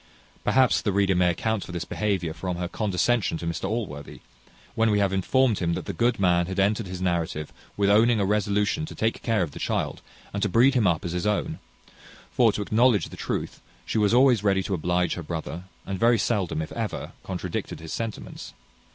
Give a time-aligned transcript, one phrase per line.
[0.43, 4.21] Perhaps the reader may account for this behaviour from her condescension to Mr Allworthy,
[4.73, 8.19] when we have informed him that the good man had ended his narrative with owning
[8.19, 10.01] a resolution to take care of the child,
[10.33, 11.59] and to breed him up as his own;
[12.31, 16.17] for, to acknowledge the truth, she was always ready to oblige her brother, and very
[16.17, 18.55] seldom, if ever, contradicted his sentiments.